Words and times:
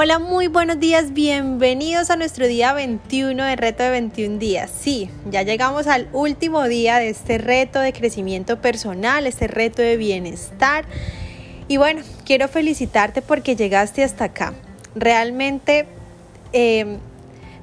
Hola, 0.00 0.20
muy 0.20 0.46
buenos 0.46 0.78
días, 0.78 1.12
bienvenidos 1.12 2.10
a 2.10 2.14
nuestro 2.14 2.46
día 2.46 2.72
21 2.72 3.42
de 3.42 3.56
reto 3.56 3.82
de 3.82 3.90
21 3.90 4.38
días. 4.38 4.70
Sí, 4.70 5.10
ya 5.28 5.42
llegamos 5.42 5.88
al 5.88 6.08
último 6.12 6.68
día 6.68 6.98
de 6.98 7.08
este 7.08 7.36
reto 7.36 7.80
de 7.80 7.92
crecimiento 7.92 8.60
personal, 8.60 9.26
este 9.26 9.48
reto 9.48 9.82
de 9.82 9.96
bienestar. 9.96 10.84
Y 11.66 11.78
bueno, 11.78 12.02
quiero 12.24 12.46
felicitarte 12.46 13.22
porque 13.22 13.56
llegaste 13.56 14.04
hasta 14.04 14.26
acá. 14.26 14.54
Realmente 14.94 15.86
eh, 16.52 16.98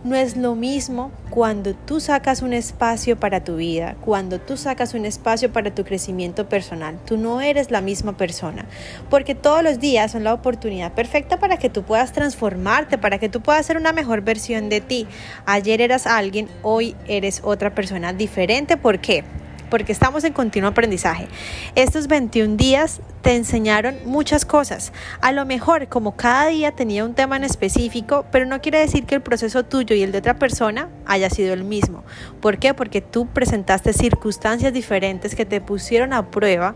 no 0.06 0.16
es 0.16 0.38
lo 0.38 0.54
mismo 0.54 1.12
cuando 1.32 1.74
tú 1.74 2.00
sacas 2.00 2.44
un 2.44 2.54
espacio 2.54 3.20
para 3.20 3.44
tu 3.44 3.56
vida, 3.56 3.96
cuando 4.06 4.40
tú 4.40 4.56
sacas 4.56 4.94
un 4.94 5.04
espacio 5.04 5.52
para 5.52 5.74
tu 5.74 5.84
crecimiento 5.84 6.48
personal. 6.48 7.00
Tú 7.06 7.18
no 7.18 7.42
eres 7.42 7.72
la 7.72 7.82
misma 7.82 8.16
persona, 8.16 8.66
porque 9.10 9.34
todos 9.34 9.64
los 9.64 9.80
días 9.80 10.12
son 10.12 10.24
la 10.24 10.36
oportunidad 10.36 10.94
perfecta 10.94 11.40
para 11.40 11.58
que 11.58 11.72
tú 11.72 11.82
puedas 11.82 12.14
transformarte, 12.14 13.00
para 13.00 13.18
que 13.18 13.30
tú 13.30 13.42
puedas 13.42 13.66
ser 13.66 13.78
una 13.78 13.94
mejor 13.94 14.22
versión 14.22 14.70
de 14.70 14.80
ti. 14.80 15.08
Ayer 15.48 15.82
eras 15.82 16.06
alguien, 16.06 16.50
hoy 16.62 16.96
eres 17.08 17.42
otra 17.44 17.74
persona 17.74 18.14
diferente. 18.14 18.78
¿Por 18.78 19.00
qué? 19.00 19.24
Porque 19.70 19.92
estamos 19.92 20.24
en 20.24 20.34
continuo 20.34 20.70
aprendizaje. 20.70 21.28
Estos 21.76 22.08
21 22.08 22.58
días 22.58 23.02
te 23.22 23.36
enseñaron 23.36 23.98
muchas 24.06 24.46
cosas. 24.46 24.94
A 25.22 25.32
lo 25.32 25.46
mejor 25.46 25.88
como 25.88 26.16
cada 26.16 26.48
día 26.48 26.72
tenía 26.72 27.06
un 27.06 27.14
tema 27.14 27.38
en 27.38 27.44
específico, 27.44 28.26
pero 28.32 28.46
no 28.46 28.62
quiere 28.62 28.80
decir 28.80 29.06
que 29.06 29.16
el 29.16 29.22
proceso 29.22 29.64
tuyo 29.64 29.96
y 29.96 30.04
el 30.04 30.12
de 30.12 30.20
otra 30.20 30.36
persona 30.36 30.90
haya 31.06 31.30
sido 31.30 31.54
el 31.54 31.64
mismo. 31.64 32.04
¿Por 32.42 32.60
qué? 32.60 32.74
Porque 32.74 33.02
tú 33.02 33.28
presentaste 33.28 33.94
circunstancias 33.94 34.74
diferentes 34.74 35.36
que 35.36 35.46
te 35.46 35.62
pusieron 35.62 36.14
a 36.14 36.30
prueba 36.30 36.76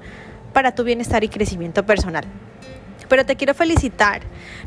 para 0.53 0.73
tu 0.73 0.83
bienestar 0.83 1.23
y 1.23 1.29
crecimiento 1.29 1.85
personal. 1.85 2.25
Pero 3.09 3.25
te 3.25 3.35
quiero 3.35 3.53
felicitar, 3.53 4.21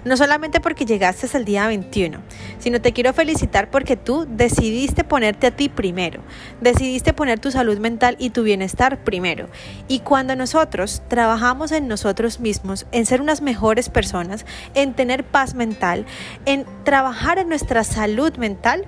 no 0.04 0.16
solamente 0.16 0.60
porque 0.60 0.84
llegaste 0.84 1.34
el 1.36 1.44
día 1.44 1.66
21, 1.66 2.18
sino 2.58 2.80
te 2.80 2.92
quiero 2.92 3.12
felicitar 3.12 3.70
porque 3.70 3.96
tú 3.96 4.26
decidiste 4.28 5.04
ponerte 5.04 5.46
a 5.46 5.50
ti 5.52 5.68
primero, 5.68 6.20
decidiste 6.60 7.12
poner 7.12 7.38
tu 7.38 7.50
salud 7.50 7.78
mental 7.78 8.16
y 8.18 8.30
tu 8.30 8.42
bienestar 8.42 9.02
primero. 9.04 9.48
Y 9.88 10.00
cuando 10.00 10.36
nosotros 10.36 11.02
trabajamos 11.08 11.72
en 11.72 11.88
nosotros 11.88 12.40
mismos, 12.40 12.86
en 12.92 13.06
ser 13.06 13.20
unas 13.20 13.40
mejores 13.40 13.88
personas, 13.88 14.44
en 14.74 14.94
tener 14.94 15.24
paz 15.24 15.54
mental, 15.54 16.04
en 16.44 16.66
trabajar 16.84 17.38
en 17.38 17.48
nuestra 17.48 17.84
salud 17.84 18.36
mental, 18.36 18.86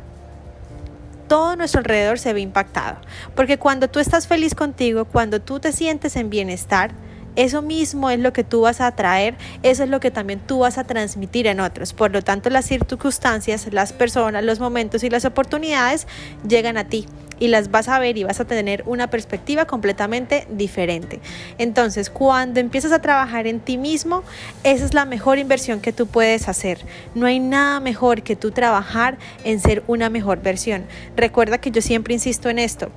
todo 1.28 1.56
nuestro 1.56 1.78
alrededor 1.80 2.18
se 2.18 2.32
ve 2.32 2.40
impactado. 2.40 2.98
Porque 3.34 3.58
cuando 3.58 3.88
tú 3.88 3.98
estás 3.98 4.26
feliz 4.26 4.54
contigo, 4.54 5.04
cuando 5.04 5.40
tú 5.40 5.60
te 5.60 5.72
sientes 5.72 6.16
en 6.16 6.30
bienestar, 6.30 6.92
eso 7.36 7.62
mismo 7.62 8.10
es 8.10 8.18
lo 8.20 8.32
que 8.32 8.44
tú 8.44 8.62
vas 8.62 8.80
a 8.80 8.88
atraer, 8.88 9.34
eso 9.62 9.84
es 9.84 9.90
lo 9.90 10.00
que 10.00 10.10
también 10.10 10.40
tú 10.40 10.60
vas 10.60 10.78
a 10.78 10.84
transmitir 10.84 11.46
en 11.46 11.60
otros. 11.60 11.92
Por 11.92 12.12
lo 12.12 12.22
tanto, 12.22 12.50
las 12.50 12.66
circunstancias, 12.66 13.68
las 13.72 13.92
personas, 13.92 14.44
los 14.44 14.60
momentos 14.60 15.02
y 15.02 15.10
las 15.10 15.24
oportunidades 15.24 16.06
llegan 16.46 16.76
a 16.76 16.84
ti 16.84 17.06
y 17.38 17.48
las 17.48 17.70
vas 17.70 17.88
a 17.88 17.98
ver 17.98 18.16
y 18.16 18.24
vas 18.24 18.40
a 18.40 18.44
tener 18.44 18.84
una 18.86 19.08
perspectiva 19.08 19.66
completamente 19.66 20.46
diferente. 20.50 21.20
Entonces, 21.58 22.10
cuando 22.10 22.60
empiezas 22.60 22.92
a 22.92 23.00
trabajar 23.00 23.46
en 23.46 23.60
ti 23.60 23.76
mismo, 23.76 24.22
esa 24.62 24.84
es 24.84 24.94
la 24.94 25.04
mejor 25.04 25.38
inversión 25.38 25.80
que 25.80 25.92
tú 25.92 26.06
puedes 26.06 26.48
hacer. 26.48 26.78
No 27.14 27.26
hay 27.26 27.40
nada 27.40 27.80
mejor 27.80 28.22
que 28.22 28.36
tú 28.36 28.50
trabajar 28.50 29.18
en 29.44 29.60
ser 29.60 29.82
una 29.86 30.10
mejor 30.10 30.42
versión. 30.42 30.84
Recuerda 31.16 31.58
que 31.58 31.70
yo 31.70 31.82
siempre 31.82 32.14
insisto 32.14 32.48
en 32.48 32.58
esto. 32.58 32.90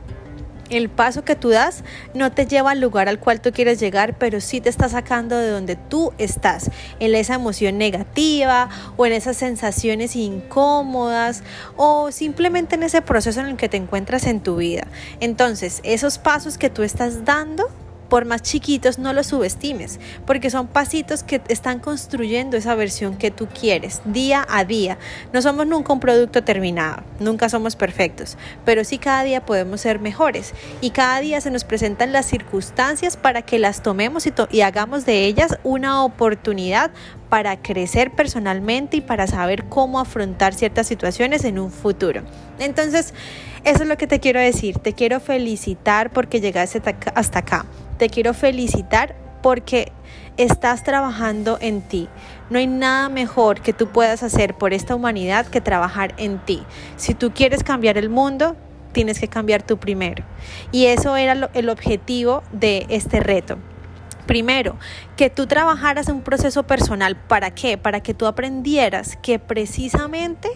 El 0.69 0.89
paso 0.89 1.23
que 1.23 1.35
tú 1.35 1.49
das 1.49 1.83
no 2.13 2.31
te 2.31 2.45
lleva 2.45 2.71
al 2.71 2.81
lugar 2.81 3.09
al 3.09 3.19
cual 3.19 3.41
tú 3.41 3.51
quieres 3.51 3.79
llegar, 3.79 4.17
pero 4.17 4.41
sí 4.41 4.61
te 4.61 4.69
está 4.69 4.89
sacando 4.89 5.37
de 5.37 5.49
donde 5.49 5.75
tú 5.75 6.13
estás, 6.17 6.69
en 6.99 7.15
esa 7.15 7.35
emoción 7.35 7.77
negativa 7.77 8.69
o 8.97 9.05
en 9.05 9.13
esas 9.13 9.37
sensaciones 9.37 10.15
incómodas 10.15 11.43
o 11.75 12.11
simplemente 12.11 12.75
en 12.75 12.83
ese 12.83 13.01
proceso 13.01 13.39
en 13.39 13.47
el 13.47 13.57
que 13.57 13.69
te 13.69 13.77
encuentras 13.77 14.25
en 14.25 14.41
tu 14.41 14.57
vida. 14.57 14.87
Entonces, 15.19 15.79
esos 15.83 16.17
pasos 16.17 16.57
que 16.57 16.69
tú 16.69 16.83
estás 16.83 17.25
dando 17.25 17.69
por 18.09 18.25
más 18.25 18.41
chiquitos, 18.41 18.99
no 18.99 19.13
los 19.13 19.27
subestimes, 19.27 19.99
porque 20.25 20.49
son 20.49 20.67
pasitos 20.67 21.23
que 21.23 21.41
están 21.47 21.79
construyendo 21.79 22.57
esa 22.57 22.75
versión 22.75 23.17
que 23.17 23.31
tú 23.31 23.47
quieres 23.47 24.01
día 24.05 24.45
a 24.49 24.63
día. 24.63 24.97
No 25.33 25.41
somos 25.41 25.67
nunca 25.67 25.93
un 25.93 25.99
producto 25.99 26.43
terminado, 26.43 27.03
nunca 27.19 27.49
somos 27.49 27.75
perfectos, 27.75 28.37
pero 28.65 28.83
sí 28.83 28.97
cada 28.97 29.23
día 29.23 29.45
podemos 29.45 29.81
ser 29.81 29.99
mejores 29.99 30.53
y 30.81 30.91
cada 30.91 31.19
día 31.19 31.41
se 31.41 31.51
nos 31.51 31.63
presentan 31.63 32.11
las 32.11 32.25
circunstancias 32.25 33.17
para 33.17 33.41
que 33.41 33.59
las 33.59 33.83
tomemos 33.83 34.27
y, 34.51 34.61
hagamos 34.61 35.05
de 35.05 35.25
ellas 35.25 35.57
una 35.63 36.03
oportunidad 36.03 36.91
para 37.29 37.57
crecer 37.61 38.11
personalmente 38.11 38.97
y 38.97 39.01
para 39.01 39.27
saber 39.27 39.65
cómo 39.65 39.99
afrontar 39.99 40.53
ciertas 40.53 40.87
situaciones 40.87 41.43
en 41.43 41.59
un 41.59 41.71
futuro. 41.71 42.21
Entonces, 42.59 43.13
eso 43.63 43.83
es 43.83 43.89
lo 43.89 43.97
que 43.97 44.07
te 44.07 44.19
quiero 44.19 44.39
decir. 44.39 44.79
Te 44.79 44.93
quiero 44.93 45.19
felicitar 45.19 46.11
porque 46.11 46.39
llegaste 46.39 46.81
hasta 47.15 47.39
acá. 47.39 47.65
Te 47.97 48.09
quiero 48.09 48.33
felicitar 48.33 49.15
porque 49.41 49.91
estás 50.37 50.83
trabajando 50.83 51.57
en 51.59 51.81
ti. 51.81 52.07
No 52.49 52.59
hay 52.59 52.67
nada 52.67 53.09
mejor 53.09 53.61
que 53.61 53.73
tú 53.73 53.87
puedas 53.87 54.23
hacer 54.23 54.53
por 54.53 54.73
esta 54.73 54.95
humanidad 54.95 55.47
que 55.47 55.61
trabajar 55.61 56.13
en 56.17 56.39
ti. 56.39 56.63
Si 56.95 57.13
tú 57.13 57.31
quieres 57.33 57.63
cambiar 57.63 57.97
el 57.97 58.09
mundo, 58.09 58.55
tienes 58.93 59.19
que 59.19 59.27
cambiar 59.27 59.63
tú 59.63 59.77
primero. 59.77 60.23
Y 60.71 60.85
eso 60.85 61.15
era 61.17 61.49
el 61.53 61.69
objetivo 61.69 62.43
de 62.51 62.85
este 62.89 63.19
reto. 63.19 63.57
Primero, 64.27 64.75
que 65.15 65.29
tú 65.29 65.47
trabajaras 65.47 66.09
un 66.09 66.21
proceso 66.21 66.63
personal. 66.63 67.15
¿Para 67.15 67.51
qué? 67.51 67.77
Para 67.77 68.01
que 68.01 68.13
tú 68.13 68.27
aprendieras 68.27 69.17
que 69.21 69.39
precisamente 69.39 70.49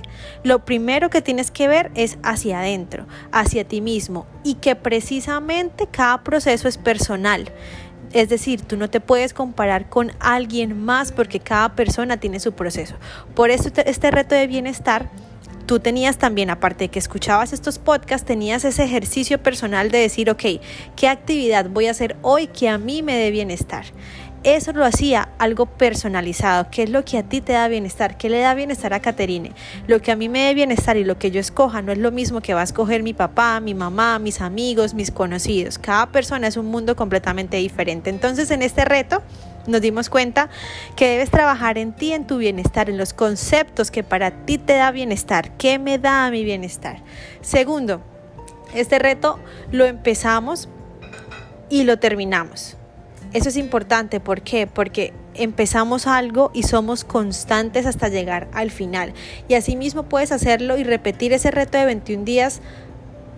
lo 0.43 0.65
primero 0.65 1.09
que 1.09 1.21
tienes 1.21 1.51
que 1.51 1.69
ver 1.69 1.89
es 1.95 2.17
hacia 2.21 2.59
adentro, 2.59 3.07
hacia 3.31 3.67
ti 3.67 3.79
mismo 3.79 4.27
y 4.43 4.55
que 4.55 4.75
precisamente 4.75 5.87
cada 5.87 6.21
proceso 6.23 6.67
es 6.67 6.77
personal. 6.77 7.49
Es 8.11 8.27
decir, 8.27 8.61
tú 8.61 8.75
no 8.75 8.89
te 8.89 8.99
puedes 8.99 9.33
comparar 9.33 9.87
con 9.87 10.11
alguien 10.19 10.83
más 10.83 11.13
porque 11.13 11.39
cada 11.39 11.75
persona 11.75 12.17
tiene 12.17 12.41
su 12.41 12.51
proceso. 12.51 12.95
Por 13.35 13.51
eso 13.51 13.71
este 13.85 14.11
reto 14.11 14.35
de 14.35 14.47
bienestar 14.47 15.09
tú 15.65 15.79
tenías 15.79 16.17
también, 16.17 16.49
aparte 16.49 16.85
de 16.85 16.89
que 16.89 16.99
escuchabas 16.99 17.53
estos 17.53 17.79
podcasts, 17.79 18.25
tenías 18.25 18.65
ese 18.65 18.83
ejercicio 18.83 19.41
personal 19.41 19.91
de 19.91 19.99
decir, 19.99 20.29
ok, 20.29 20.43
¿qué 20.95 21.07
actividad 21.07 21.69
voy 21.69 21.87
a 21.87 21.91
hacer 21.91 22.17
hoy 22.21 22.47
que 22.47 22.69
a 22.69 22.77
mí 22.77 23.01
me 23.01 23.15
dé 23.15 23.31
bienestar? 23.31 23.85
Eso 24.43 24.73
lo 24.73 24.85
hacía 24.85 25.29
algo 25.37 25.67
personalizado, 25.67 26.65
qué 26.71 26.81
es 26.81 26.89
lo 26.89 27.05
que 27.05 27.19
a 27.19 27.23
ti 27.23 27.41
te 27.41 27.53
da 27.53 27.67
bienestar, 27.67 28.17
qué 28.17 28.27
le 28.27 28.39
da 28.39 28.55
bienestar 28.55 28.91
a 28.91 28.99
Caterine. 28.99 29.51
Lo 29.85 30.01
que 30.01 30.11
a 30.11 30.15
mí 30.15 30.29
me 30.29 30.45
dé 30.45 30.55
bienestar 30.55 30.97
y 30.97 31.03
lo 31.03 31.19
que 31.19 31.29
yo 31.29 31.39
escoja 31.39 31.83
no 31.83 31.91
es 31.91 31.99
lo 31.99 32.11
mismo 32.11 32.41
que 32.41 32.55
va 32.55 32.61
a 32.61 32.63
escoger 32.63 33.03
mi 33.03 33.13
papá, 33.13 33.59
mi 33.59 33.75
mamá, 33.75 34.17
mis 34.17 34.41
amigos, 34.41 34.95
mis 34.95 35.11
conocidos. 35.11 35.77
Cada 35.77 36.11
persona 36.11 36.47
es 36.47 36.57
un 36.57 36.65
mundo 36.65 36.95
completamente 36.95 37.57
diferente. 37.57 38.09
Entonces 38.09 38.49
en 38.49 38.63
este 38.63 38.83
reto 38.83 39.21
nos 39.67 39.81
dimos 39.81 40.09
cuenta 40.09 40.49
que 40.95 41.07
debes 41.07 41.29
trabajar 41.29 41.77
en 41.77 41.93
ti, 41.93 42.13
en 42.13 42.25
tu 42.25 42.37
bienestar, 42.37 42.89
en 42.89 42.97
los 42.97 43.13
conceptos 43.13 43.91
que 43.91 44.03
para 44.03 44.31
ti 44.45 44.57
te 44.57 44.73
da 44.73 44.91
bienestar. 44.91 45.57
¿Qué 45.57 45.79
me 45.79 45.97
da 45.97 46.29
mi 46.31 46.43
bienestar? 46.43 47.01
Segundo, 47.41 48.01
este 48.73 48.99
reto 48.99 49.39
lo 49.71 49.85
empezamos 49.85 50.69
y 51.69 51.83
lo 51.83 51.99
terminamos. 51.99 52.77
Eso 53.33 53.49
es 53.49 53.55
importante, 53.55 54.19
¿por 54.19 54.41
qué? 54.41 54.67
Porque 54.67 55.13
empezamos 55.35 56.05
algo 56.05 56.51
y 56.53 56.63
somos 56.63 57.05
constantes 57.05 57.85
hasta 57.85 58.09
llegar 58.09 58.49
al 58.53 58.71
final. 58.71 59.13
Y 59.47 59.53
asimismo 59.53 60.03
puedes 60.03 60.31
hacerlo 60.31 60.77
y 60.77 60.83
repetir 60.83 61.31
ese 61.31 61.51
reto 61.51 61.77
de 61.77 61.85
21 61.85 62.25
días 62.25 62.61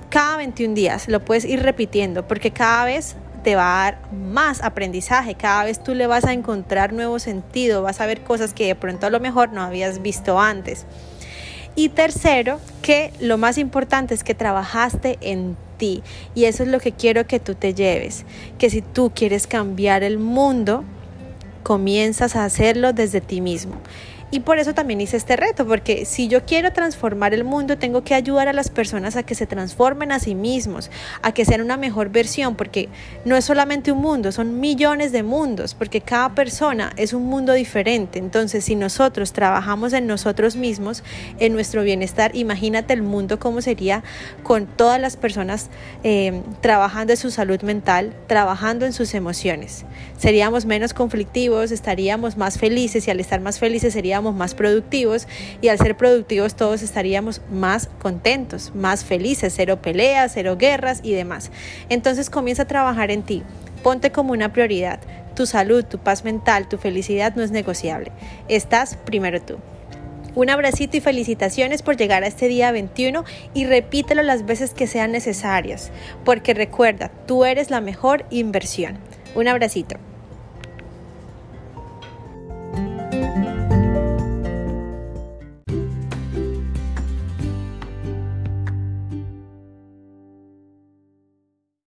cada 0.09 0.37
21 0.37 0.73
días. 0.73 1.07
Lo 1.07 1.23
puedes 1.23 1.45
ir 1.45 1.61
repitiendo 1.61 2.27
porque 2.27 2.51
cada 2.51 2.85
vez 2.85 3.15
te 3.43 3.55
va 3.55 3.81
a 3.81 3.83
dar 3.83 3.97
más 4.11 4.63
aprendizaje, 4.63 5.35
cada 5.35 5.65
vez 5.65 5.83
tú 5.83 5.93
le 5.93 6.07
vas 6.07 6.25
a 6.25 6.33
encontrar 6.33 6.93
nuevo 6.93 7.19
sentido, 7.19 7.81
vas 7.81 8.01
a 8.01 8.05
ver 8.05 8.21
cosas 8.21 8.53
que 8.53 8.67
de 8.67 8.75
pronto 8.75 9.05
a 9.05 9.09
lo 9.09 9.19
mejor 9.19 9.51
no 9.51 9.61
habías 9.61 10.01
visto 10.01 10.39
antes. 10.39 10.85
Y 11.75 11.89
tercero, 11.89 12.59
que 12.81 13.11
lo 13.19 13.37
más 13.37 13.57
importante 13.57 14.13
es 14.13 14.23
que 14.23 14.35
trabajaste 14.35 15.17
en 15.21 15.57
ti 15.77 16.03
y 16.35 16.45
eso 16.45 16.63
es 16.63 16.69
lo 16.69 16.79
que 16.79 16.91
quiero 16.91 17.25
que 17.25 17.39
tú 17.39 17.55
te 17.55 17.73
lleves, 17.73 18.25
que 18.59 18.69
si 18.69 18.81
tú 18.81 19.11
quieres 19.13 19.47
cambiar 19.47 20.03
el 20.03 20.19
mundo, 20.19 20.83
comienzas 21.63 22.35
a 22.35 22.45
hacerlo 22.45 22.93
desde 22.93 23.21
ti 23.21 23.41
mismo. 23.41 23.75
Y 24.33 24.39
por 24.39 24.57
eso 24.57 24.73
también 24.73 24.99
hice 24.99 25.15
este 25.15 25.35
reto, 25.35 25.67
porque 25.67 26.05
si 26.05 26.27
yo 26.27 26.43
quiero 26.43 26.73
transformar 26.73 27.35
el 27.35 27.43
mundo, 27.43 27.77
tengo 27.77 28.03
que 28.03 28.15
ayudar 28.15 28.47
a 28.47 28.53
las 28.53 28.71
personas 28.71 29.15
a 29.15 29.21
que 29.21 29.35
se 29.35 29.45
transformen 29.45 30.11
a 30.11 30.17
sí 30.17 30.33
mismos, 30.33 30.89
a 31.21 31.33
que 31.33 31.45
sean 31.45 31.61
una 31.61 31.77
mejor 31.77 32.09
versión, 32.09 32.55
porque 32.55 32.89
no 33.25 33.37
es 33.37 33.45
solamente 33.45 33.91
un 33.91 34.01
mundo, 34.01 34.31
son 34.31 34.59
millones 34.59 35.11
de 35.11 35.21
mundos, 35.21 35.75
porque 35.75 36.01
cada 36.01 36.33
persona 36.33 36.93
es 36.97 37.13
un 37.13 37.27
mundo 37.27 37.53
diferente. 37.53 38.17
Entonces, 38.17 38.65
si 38.65 38.73
nosotros 38.73 39.33
trabajamos 39.33 39.93
en 39.93 40.07
nosotros 40.07 40.55
mismos, 40.55 41.03
en 41.37 41.53
nuestro 41.53 41.83
bienestar, 41.83 42.35
imagínate 42.35 42.93
el 42.93 43.03
mundo 43.03 43.37
cómo 43.37 43.61
sería 43.61 44.03
con 44.41 44.65
todas 44.65 44.99
las 44.99 45.15
personas 45.15 45.69
eh, 46.03 46.41
trabajando 46.59 47.13
en 47.13 47.17
su 47.17 47.29
salud 47.29 47.61
mental, 47.61 48.15
trabajando 48.25 48.87
en 48.87 48.93
sus 48.93 49.13
emociones. 49.13 49.85
Seríamos 50.17 50.65
menos 50.65 50.95
conflictivos, 50.95 51.69
estaríamos 51.69 52.35
más 52.35 52.57
felices 52.57 53.07
y 53.07 53.11
al 53.11 53.19
estar 53.19 53.39
más 53.39 53.59
felices 53.59 53.93
seríamos 53.93 54.22
más 54.31 54.55
productivos 54.55 55.27
y 55.61 55.67
al 55.67 55.77
ser 55.77 55.97
productivos 55.97 56.55
todos 56.55 56.81
estaríamos 56.81 57.41
más 57.51 57.89
contentos, 58.01 58.73
más 58.75 59.03
felices, 59.03 59.53
cero 59.55 59.81
peleas, 59.81 60.31
cero 60.33 60.55
guerras 60.57 61.01
y 61.03 61.13
demás. 61.13 61.51
Entonces 61.89 62.29
comienza 62.29 62.63
a 62.63 62.67
trabajar 62.67 63.11
en 63.11 63.23
ti, 63.23 63.43
ponte 63.83 64.11
como 64.11 64.33
una 64.33 64.53
prioridad. 64.53 64.99
Tu 65.35 65.45
salud, 65.45 65.83
tu 65.83 65.97
paz 65.97 66.23
mental, 66.23 66.69
tu 66.69 66.77
felicidad 66.77 67.35
no 67.35 67.43
es 67.43 67.51
negociable. 67.51 68.11
Estás 68.47 68.97
primero 69.03 69.41
tú. 69.41 69.57
Un 70.35 70.49
abracito 70.49 70.97
y 70.97 71.01
felicitaciones 71.01 71.83
por 71.83 71.95
llegar 71.95 72.23
a 72.23 72.27
este 72.27 72.47
día 72.47 72.71
21 72.71 73.23
y 73.53 73.65
repítelo 73.65 74.23
las 74.23 74.45
veces 74.45 74.73
que 74.73 74.87
sean 74.87 75.11
necesarias, 75.11 75.91
porque 76.25 76.55
recuerda, 76.55 77.11
tú 77.27 77.45
eres 77.45 77.69
la 77.69 77.81
mejor 77.81 78.25
inversión. 78.31 78.97
Un 79.35 79.47
abracito. 79.47 79.97